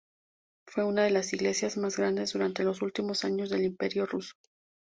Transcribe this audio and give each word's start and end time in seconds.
Fue 0.65 0.83
una 0.83 1.03
de 1.03 1.11
las 1.11 1.31
iglesias 1.31 1.77
más 1.77 1.95
grandes 1.97 2.33
durante 2.33 2.63
los 2.63 2.81
últimos 2.81 3.23
años 3.23 3.51
del 3.51 3.65
Imperio 3.65 4.07
Ruso. 4.07 4.33